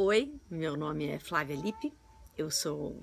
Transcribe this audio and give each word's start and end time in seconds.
Oi, 0.00 0.32
meu 0.48 0.76
nome 0.76 1.08
é 1.08 1.18
Flávia 1.18 1.56
Lippe, 1.56 1.92
eu 2.36 2.52
sou 2.52 3.02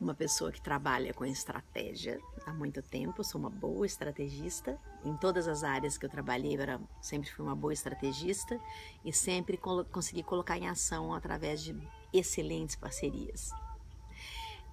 uma 0.00 0.14
pessoa 0.14 0.52
que 0.52 0.62
trabalha 0.62 1.12
com 1.12 1.24
estratégia 1.26 2.20
há 2.46 2.52
muito 2.52 2.80
tempo, 2.82 3.24
sou 3.24 3.40
uma 3.40 3.50
boa 3.50 3.84
estrategista. 3.84 4.78
Em 5.04 5.16
todas 5.16 5.48
as 5.48 5.64
áreas 5.64 5.98
que 5.98 6.06
eu 6.06 6.08
trabalhei, 6.08 6.54
eu 6.54 6.60
era, 6.60 6.80
sempre 7.02 7.28
fui 7.28 7.44
uma 7.44 7.56
boa 7.56 7.72
estrategista 7.72 8.60
e 9.04 9.12
sempre 9.12 9.58
consegui 9.90 10.22
colocar 10.22 10.56
em 10.56 10.68
ação 10.68 11.12
através 11.12 11.64
de 11.64 11.76
excelentes 12.12 12.76
parcerias. 12.76 13.50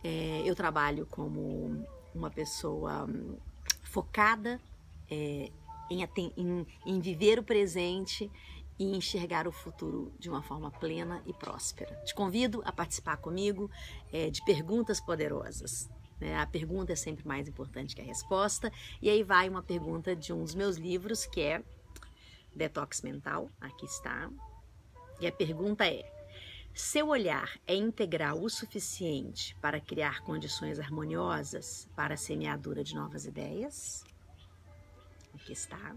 É, 0.03 0.43
eu 0.45 0.55
trabalho 0.55 1.07
como 1.07 1.83
uma 2.13 2.29
pessoa 2.29 3.05
hum, 3.05 3.35
focada 3.81 4.61
é, 5.09 5.49
em, 5.89 6.07
em, 6.37 6.67
em 6.85 6.99
viver 6.99 7.39
o 7.39 7.43
presente 7.43 8.31
e 8.79 8.95
enxergar 8.95 9.47
o 9.47 9.51
futuro 9.51 10.13
de 10.19 10.29
uma 10.29 10.41
forma 10.41 10.71
plena 10.71 11.21
e 11.25 11.33
próspera. 11.33 11.95
Te 12.05 12.13
convido 12.13 12.61
a 12.65 12.71
participar 12.71 13.17
comigo 13.17 13.69
é, 14.11 14.29
de 14.29 14.43
perguntas 14.45 14.99
poderosas. 14.99 15.89
Né? 16.19 16.35
A 16.35 16.45
pergunta 16.45 16.93
é 16.93 16.95
sempre 16.95 17.27
mais 17.27 17.47
importante 17.47 17.95
que 17.95 18.01
a 18.01 18.05
resposta. 18.05 18.71
E 19.01 19.09
aí 19.09 19.23
vai 19.23 19.49
uma 19.49 19.63
pergunta 19.63 20.15
de 20.15 20.33
um 20.33 20.43
dos 20.43 20.55
meus 20.55 20.77
livros, 20.77 21.25
que 21.25 21.41
é 21.41 21.63
Detox 22.55 23.01
Mental. 23.01 23.49
Aqui 23.59 23.85
está. 23.85 24.29
E 25.19 25.27
a 25.27 25.31
pergunta 25.31 25.85
é: 25.87 26.11
seu 26.73 27.07
olhar 27.07 27.59
é 27.65 27.75
integral 27.75 28.41
o 28.41 28.49
suficiente 28.49 29.55
para 29.61 29.81
criar 29.81 30.21
condições 30.21 30.79
harmoniosas 30.79 31.89
para 31.95 32.13
a 32.13 32.17
semeadura 32.17 32.83
de 32.83 32.93
novas 32.93 33.25
ideias? 33.25 34.03
Aqui 35.33 35.53
está. 35.53 35.95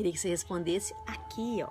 Queria 0.00 0.12
que 0.12 0.18
você 0.18 0.30
respondesse 0.30 0.94
aqui, 1.06 1.62
ó. 1.62 1.68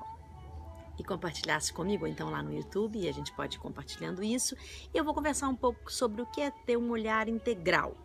E 0.99 1.03
compartilhasse 1.03 1.73
comigo, 1.73 2.05
então, 2.05 2.29
lá 2.29 2.43
no 2.43 2.53
YouTube, 2.53 2.99
e 2.99 3.09
a 3.09 3.11
gente 3.11 3.33
pode 3.33 3.57
ir 3.57 3.59
compartilhando 3.59 4.21
isso. 4.21 4.55
E 4.93 4.95
eu 4.95 5.03
vou 5.03 5.15
conversar 5.15 5.47
um 5.47 5.55
pouco 5.55 5.91
sobre 5.91 6.21
o 6.21 6.27
que 6.27 6.39
é 6.39 6.51
ter 6.51 6.77
um 6.77 6.91
olhar 6.91 7.27
integral 7.27 7.97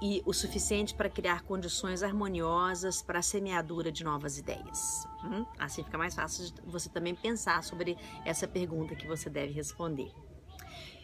e 0.00 0.22
o 0.24 0.32
suficiente 0.32 0.94
para 0.94 1.10
criar 1.10 1.42
condições 1.42 2.04
harmoniosas 2.04 3.02
para 3.02 3.18
a 3.18 3.22
semeadura 3.22 3.90
de 3.90 4.04
novas 4.04 4.38
ideias. 4.38 5.04
Hum? 5.24 5.44
Assim 5.58 5.82
fica 5.82 5.98
mais 5.98 6.14
fácil 6.14 6.54
você 6.64 6.88
também 6.88 7.16
pensar 7.16 7.64
sobre 7.64 7.98
essa 8.24 8.46
pergunta 8.46 8.94
que 8.94 9.08
você 9.08 9.28
deve 9.28 9.52
responder. 9.52 10.12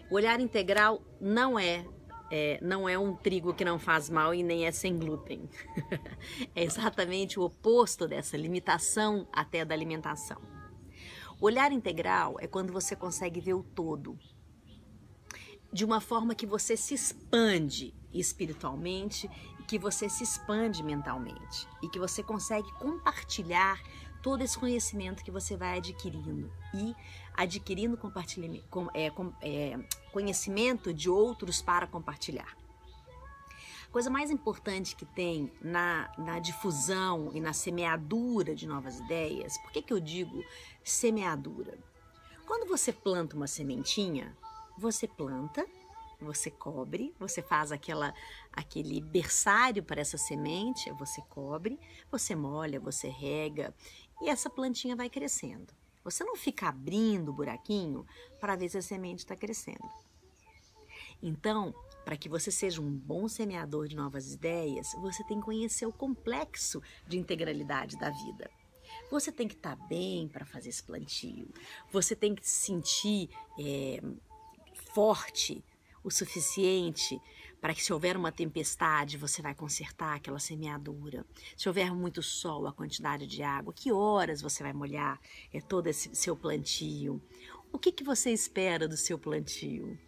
O 0.09 0.15
olhar 0.15 0.39
integral 0.39 1.03
não 1.21 1.59
é 1.59 1.85
é, 2.37 2.59
não 2.61 2.89
é 2.89 2.99
um 2.99 3.15
trigo 3.15 3.55
que 3.55 3.65
não 3.65 3.79
faz 3.79 4.11
mal 4.11 4.35
e 4.35 4.43
nem 4.43 4.67
é 4.67 4.73
sem 4.73 4.99
glúten. 4.99 5.49
é 6.53 6.65
exatamente 6.65 7.39
o 7.39 7.45
oposto 7.45 8.09
dessa 8.09 8.37
limitação 8.37 9.29
até 9.33 9.65
da 9.65 9.73
alimentação. 9.73 10.43
O 11.41 11.47
olhar 11.47 11.71
integral 11.71 12.35
é 12.41 12.49
quando 12.49 12.73
você 12.73 12.97
consegue 12.97 13.41
ver 13.41 13.55
o 13.55 13.63
todo, 13.63 14.19
de 15.73 15.85
uma 15.85 16.01
forma 16.01 16.35
que 16.35 16.45
você 16.45 16.77
se 16.77 16.95
expande 16.95 17.95
espiritualmente 18.13 19.31
e 19.61 19.63
que 19.63 19.79
você 19.79 20.09
se 20.09 20.25
expande 20.25 20.83
mentalmente 20.83 21.69
e 21.81 21.89
que 21.89 22.01
você 22.01 22.21
consegue 22.21 22.69
compartilhar 22.81 23.81
todo 24.25 24.41
esse 24.41 24.59
conhecimento 24.59 25.23
que 25.23 25.31
você 25.31 25.55
vai 25.55 25.77
adquirindo 25.77 26.51
e 26.73 26.97
adquirindo 27.35 27.95
com, 27.99 28.11
é, 28.95 29.11
com, 29.11 29.31
é, 29.43 29.79
conhecimento 30.11 30.95
de 30.95 31.11
outros 31.11 31.61
para 31.61 31.87
compartilhar. 31.87 32.57
A 33.87 33.93
coisa 33.93 34.09
mais 34.09 34.31
importante 34.31 34.97
que 34.97 35.05
tem 35.05 35.53
na, 35.61 36.11
na 36.17 36.39
difusão 36.39 37.33
e 37.35 37.41
na 37.41 37.53
semeadura 37.53 38.55
de 38.55 38.67
novas 38.67 38.99
ideias, 38.99 39.59
por 39.59 39.71
que, 39.71 39.83
que 39.83 39.93
eu 39.93 40.01
digo 40.01 40.43
semeadura? 40.83 41.79
Quando 42.47 42.67
você 42.67 42.95
planta 42.95 43.37
uma 43.37 43.47
sementinha, 43.47 44.35
você 44.79 45.07
planta, 45.07 45.67
você 46.19 46.51
cobre, 46.51 47.15
você 47.19 47.43
faz 47.43 47.71
aquela, 47.71 48.15
aquele 48.53 49.01
berçário 49.01 49.83
para 49.83 50.01
essa 50.01 50.17
semente, 50.17 50.91
você 50.93 51.21
cobre, 51.29 51.79
você 52.11 52.35
molha, 52.35 52.81
você 52.81 53.09
rega 53.09 53.75
e 54.21 54.29
essa 54.29 54.51
plantinha 54.51 54.97
vai 54.97 55.11
crescendo. 55.11 55.73
Você 56.03 56.23
não 56.23 56.37
fica 56.37 56.69
abrindo 56.69 57.31
o 57.31 57.35
buraquinho 57.35 58.07
para 58.41 58.57
ver 58.57 58.69
se 58.69 58.79
a 58.79 58.83
semente 58.83 59.21
está 59.21 59.35
crescendo. 59.35 59.89
Então, 61.23 61.75
para 62.05 62.17
que 62.17 62.29
você 62.29 62.51
seja 62.51 62.83
um 62.83 62.91
bom 62.91 63.27
semeador 63.29 63.89
de 63.89 63.97
novas 63.97 64.33
ideias, 64.33 64.93
você 65.01 65.25
tem 65.25 65.39
que 65.39 65.47
conhecer 65.47 65.87
o 65.87 65.93
complexo 65.93 66.83
de 67.09 67.19
integralidade 67.19 67.99
da 67.99 68.11
vida. 68.11 68.51
Você 69.11 69.33
tem 69.33 69.49
que 69.49 69.55
estar 69.55 69.77
tá 69.77 69.87
bem 69.87 70.29
para 70.29 70.45
fazer 70.45 70.69
esse 70.69 70.83
plantio. 70.83 71.49
Você 71.91 72.15
tem 72.15 72.35
que 72.35 72.47
se 72.47 72.67
sentir 72.67 73.31
é, 73.59 74.03
forte 74.93 75.65
o 76.05 76.11
suficiente 76.11 77.19
para 77.61 77.75
que 77.75 77.83
se 77.83 77.93
houver 77.93 78.15
uma 78.15 78.31
tempestade, 78.31 79.17
você 79.17 79.41
vai 79.41 79.55
consertar 79.55 80.17
aquela 80.17 80.39
semeadura. 80.39 81.25
Se 81.57 81.67
houver 81.67 81.93
muito 81.95 82.23
sol, 82.23 82.67
a 82.67 82.73
quantidade 82.73 83.27
de 83.27 83.43
água, 83.43 83.73
que 83.73 83.91
horas 83.91 84.43
você 84.43 84.63
vai 84.63 84.75
molhar 84.75 85.19
é, 85.51 85.63
todo 85.63 85.87
esse 85.87 86.15
seu 86.15 86.37
plantio? 86.37 87.23
O 87.73 87.79
que, 87.79 87.91
que 87.91 88.05
você 88.05 88.31
espera 88.31 88.87
do 88.87 88.99
seu 88.99 89.19
plantio? 89.19 89.99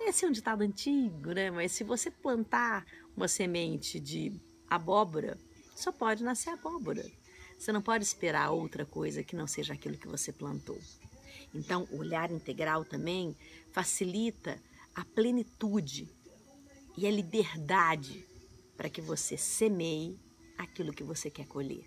Esse 0.00 0.24
é 0.24 0.28
um 0.28 0.32
ditado 0.32 0.62
antigo, 0.62 1.32
né? 1.32 1.50
Mas 1.50 1.72
se 1.72 1.82
você 1.82 2.08
plantar 2.10 2.86
uma 3.16 3.26
semente 3.26 3.98
de 3.98 4.40
abóbora, 4.70 5.36
só 5.74 5.90
pode 5.90 6.22
nascer 6.22 6.50
abóbora. 6.50 7.04
Você 7.58 7.72
não 7.72 7.82
pode 7.82 8.04
esperar 8.04 8.50
outra 8.50 8.86
coisa 8.86 9.24
que 9.24 9.34
não 9.34 9.46
seja 9.46 9.74
aquilo 9.74 9.98
que 9.98 10.06
você 10.06 10.32
plantou. 10.32 10.78
Então, 11.52 11.88
o 11.90 11.98
olhar 11.98 12.30
integral 12.30 12.84
também 12.84 13.36
facilita 13.72 14.60
a 14.94 15.04
plenitude 15.04 16.08
e 16.96 17.06
a 17.06 17.10
liberdade 17.10 18.26
para 18.76 18.88
que 18.88 19.00
você 19.00 19.36
semeie 19.36 20.18
aquilo 20.56 20.92
que 20.92 21.02
você 21.02 21.30
quer 21.30 21.46
colher. 21.46 21.86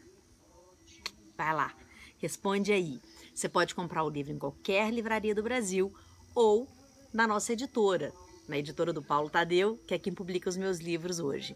Vai 1.38 1.54
lá, 1.54 1.76
responde 2.18 2.72
aí. 2.72 3.00
Você 3.34 3.48
pode 3.48 3.76
comprar 3.76 4.04
o 4.04 4.10
livro 4.10 4.34
em 4.34 4.40
qualquer 4.40 4.92
livraria 4.92 5.36
do 5.36 5.44
Brasil 5.44 5.94
ou 6.34 6.68
na 7.14 7.28
nossa 7.28 7.54
editora, 7.54 8.12
na 8.48 8.58
editora 8.58 8.92
do 8.92 9.04
Paulo 9.04 9.30
Tadeu, 9.30 9.78
que 9.88 9.94
é 9.94 10.00
quem 10.00 10.14
publica 10.14 10.50
os 10.50 10.58
meus 10.58 10.80
livros 10.80 11.20
hoje. 11.20 11.56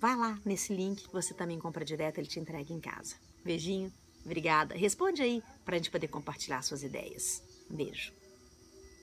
Vai 0.00 0.16
lá 0.16 0.38
nesse 0.44 0.72
link 0.72 1.04
você 1.12 1.34
também 1.34 1.58
compra 1.58 1.84
direto, 1.84 2.18
ele 2.18 2.28
te 2.28 2.38
entrega 2.38 2.72
em 2.72 2.80
casa. 2.80 3.16
Beijinho, 3.44 3.92
obrigada. 4.24 4.74
Responde 4.76 5.22
aí 5.22 5.42
para 5.64 5.74
a 5.74 5.78
gente 5.78 5.90
poder 5.90 6.08
compartilhar 6.08 6.62
suas 6.62 6.82
ideias. 6.82 7.42
Beijo. 7.68 8.12